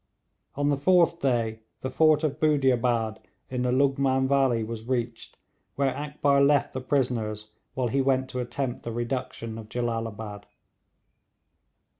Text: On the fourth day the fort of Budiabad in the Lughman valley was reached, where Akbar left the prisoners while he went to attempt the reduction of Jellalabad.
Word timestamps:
On 0.55 0.69
the 0.69 0.77
fourth 0.77 1.19
day 1.19 1.59
the 1.81 1.91
fort 1.91 2.23
of 2.23 2.39
Budiabad 2.39 3.19
in 3.51 3.61
the 3.61 3.71
Lughman 3.71 4.27
valley 4.27 4.63
was 4.63 4.87
reached, 4.87 5.37
where 5.75 5.95
Akbar 5.95 6.41
left 6.41 6.73
the 6.73 6.81
prisoners 6.81 7.51
while 7.75 7.89
he 7.89 8.01
went 8.01 8.27
to 8.31 8.39
attempt 8.39 8.81
the 8.81 8.91
reduction 8.91 9.59
of 9.59 9.69
Jellalabad. 9.69 10.47